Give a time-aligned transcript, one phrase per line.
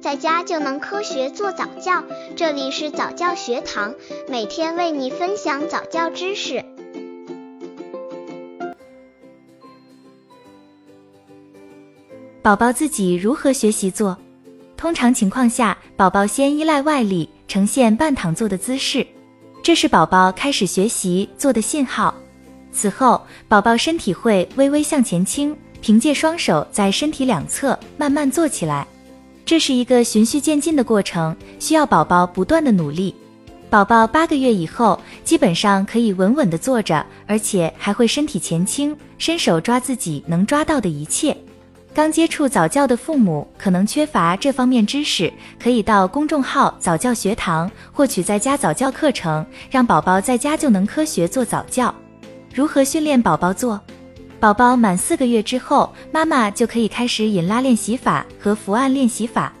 [0.00, 2.02] 在家就能科学做早教。
[2.34, 3.94] 这里是早教学堂，
[4.28, 6.64] 每天为你分享早教知识。
[12.40, 14.16] 宝宝自己如何学习做？
[14.74, 19.06] 通常情况下，宝宝先依赖外力，呈现半躺坐的姿势，
[19.62, 22.14] 这是宝宝开始学习做的信号。
[22.72, 25.54] 此后，宝宝身体会微微向前倾。
[25.82, 28.86] 凭借双手在身体两侧慢慢坐起来，
[29.50, 33.12] 这是一个循序渐进的过程，需要宝宝不断的努力。
[33.68, 41.36] 宝宝八个月以后，基本上可以稳稳的坐着，而且还会身体前倾，伸手抓自己能抓到的一切。
[41.92, 51.92] 刚接触早教的父母可能缺乏这方面知识，可以到公众号早教学堂获取在家早教课程，让宝宝在家就能科学做早教。
[52.54, 53.80] 如何训练宝宝做？
[54.40, 59.52] 宝宝满四个月之后，妈妈就可以开始引拉练习法和伏案练习法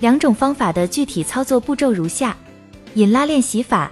[0.00, 2.36] 两种方法的具体操作步骤如下：
[2.92, 3.90] 引拉练习法，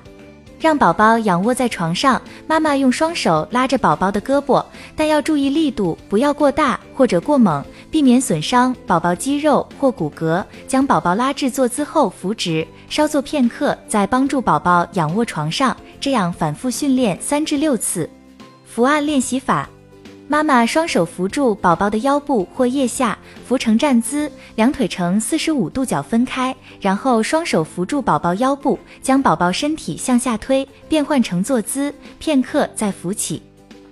[0.61, 4.63] 让宝宝仰卧在床上，妈妈用双手拉着宝宝的胳膊，
[4.95, 10.45] 但要注意力度不要过大或者过猛，避免损伤宝宝肌肉或骨骼。
[10.69, 18.09] 将宝宝拉至坐姿后扶直，稍坐片刻，再帮助宝宝仰卧床上，这样反复训练三至六次。
[18.67, 19.67] 伏案练习法。
[20.29, 33.41] 妈妈双手扶住宝宝的腰部或腋下，扶成站姿，两腿呈四十五度角分开，然后双手扶住宝宝腰部，将宝宝身体向下推，变换成坐姿，片刻再扶起。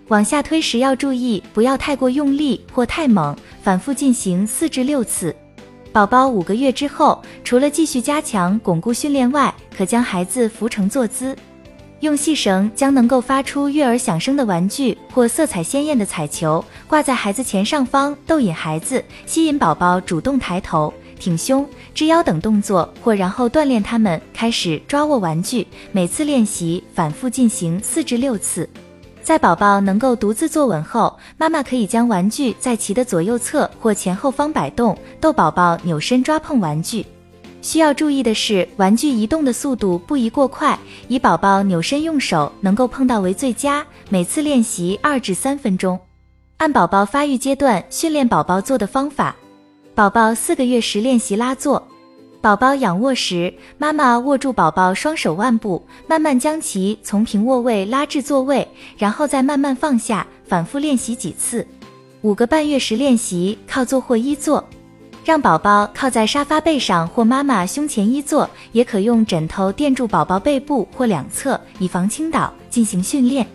[0.09, 5.35] 往下推时要注意，不要太过用力或太猛，反复进行四至六次。
[5.93, 11.37] 宝宝五个月之后，除了继续加强巩固训练外，可将孩子扶成坐姿。
[12.05, 25.67] 用细绳将能够发出悦耳响声的玩具或色彩鲜艳的彩球挂在孩子前上方，逗引孩子，吸引宝宝主动抬头、挺胸、支腰等动作，或然后锻炼他们开始抓握玩具。
[25.93, 28.69] 每次练习反复进行四至六次。
[29.23, 37.07] 在宝宝能够独自坐稳后，妈妈可以将玩具在其的左右侧或前后方摆动，逗宝宝扭身抓碰玩具。
[37.65, 43.83] 需要注意的是，玩具移动的速度不宜过快，以宝宝扭身用手能够碰到为最佳。
[44.11, 45.99] 每次练习二至三分钟。
[46.59, 49.35] 按宝宝发育阶段训练宝宝坐的方法：
[49.95, 51.83] 宝宝四个月时练习拉坐。
[52.43, 61.67] 宝宝仰卧时，妈妈握住宝宝双手腕部，慢慢将其从平卧位拉至座位，然后再慢慢放下，反复练习几次。
[62.21, 64.63] 五个半月时练习靠坐或依坐。
[65.25, 73.47] 让宝宝靠在沙发背上或妈妈胸前依坐，也可用枕头垫住宝宝背部或两侧，以防倾倒进行训练。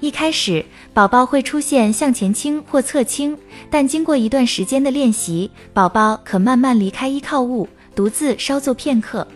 [0.00, 0.64] 一开始，
[0.94, 3.36] 宝宝会出现向前倾或侧倾，
[3.68, 9.26] 但经过一段时间的练习，宝宝可慢慢离开依靠物，独自稍坐片刻。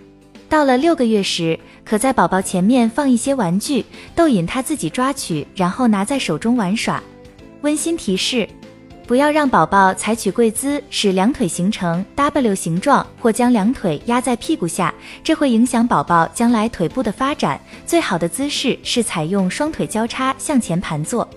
[0.48, 3.84] 到了六个月时，可在宝宝前面放一些玩具，
[4.14, 7.02] 逗引他自己抓取，然后拿在手中玩耍。
[7.60, 8.48] 温馨提示。
[9.06, 14.92] 不要让宝宝采取跪姿，使两腿形成 W 形状，或将两腿压在屁股下，
[15.22, 17.60] 这会影响宝宝将来腿部的发展。
[17.84, 21.28] 最好的姿势是采用双腿交叉向前盘坐。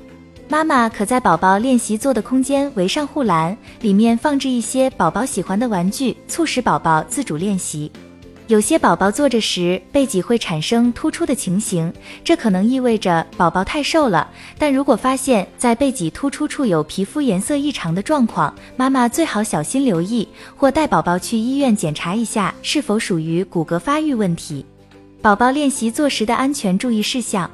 [0.48, 7.92] 妈妈可在宝宝练习坐的空间围上护栏，里面放置一些宝宝喜欢的玩具，促使宝宝自主练习。
[8.48, 11.92] 有些宝宝坐着时背脊会产生突出的情形，
[12.24, 14.30] 这可能意味着宝宝太瘦了。
[14.58, 20.26] 但如果发现，在背脊突出处有皮肤颜色异常的状况，妈妈最好小心留意，
[20.56, 24.66] 或带宝宝去医院检查一下是否属于骨骼发育问题。
[25.22, 27.52] 宝宝练习坐时的安全注意事项。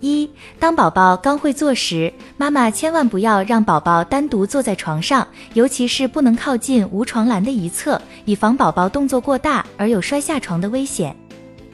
[0.00, 11.14] 一，当宝宝刚会坐时，妈妈千万不要让宝宝单独坐在床上，尤其是不能靠近无床栏的一侧，以防宝宝动作过大而有摔下床的危险。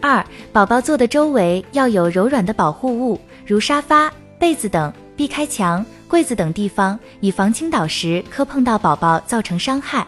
[0.01, 10.06] 二，宝宝坐的周围要有柔软的保护物，如沙发、被子等，避开墙、柜子等地方，以防倾倒时磕碰到宝宝造成伤害。